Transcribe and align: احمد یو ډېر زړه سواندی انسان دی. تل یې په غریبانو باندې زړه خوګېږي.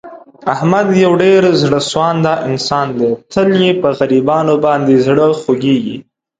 احمد 0.53 0.87
یو 1.03 1.13
ډېر 1.23 1.41
زړه 1.61 1.79
سواندی 1.89 2.35
انسان 2.49 2.87
دی. 2.97 3.11
تل 3.33 3.47
یې 3.61 3.71
په 3.81 3.89
غریبانو 3.97 4.53
باندې 4.65 4.93
زړه 5.07 5.27
خوګېږي. 5.41 5.97